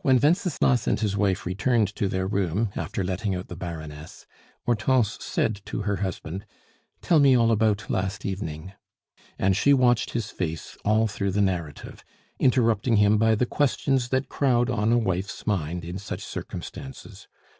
When 0.00 0.18
Wenceslas 0.18 0.88
and 0.88 0.98
his 0.98 1.16
wife 1.16 1.46
returned 1.46 1.86
to 1.94 2.08
their 2.08 2.26
room 2.26 2.70
after 2.74 3.04
letting 3.04 3.36
out 3.36 3.46
the 3.46 3.54
Baroness, 3.54 4.26
Hortense 4.66 5.18
said 5.24 5.60
to 5.66 5.82
her 5.82 5.98
husband: 5.98 6.46
"Tell 7.00 7.20
me 7.20 7.36
all 7.36 7.52
about 7.52 7.88
last 7.88 8.26
evening." 8.26 8.72
And 9.38 9.56
she 9.56 9.72
watched 9.72 10.14
his 10.14 10.32
face 10.32 10.76
all 10.84 11.06
through 11.06 11.30
the 11.30 11.40
narrative, 11.42 12.02
interrupting 12.40 12.96
him 12.96 13.18
by 13.18 13.36
the 13.36 13.46
questions 13.46 14.08
that 14.08 14.28
crowd 14.28 14.68
on 14.68 14.90
a 14.90 14.98
wife's 14.98 15.46
mind 15.46 15.84
in 15.84 15.96
such 15.96 16.22
circumstances. 16.24 17.28